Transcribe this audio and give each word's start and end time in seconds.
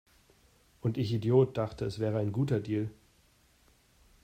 Und 0.81 0.97
ich 0.97 1.13
Idiot 1.13 1.57
dachte, 1.59 1.85
es 1.85 1.99
wäre 1.99 2.17
ein 2.17 2.31
guter 2.31 2.59
Deal! 2.59 2.89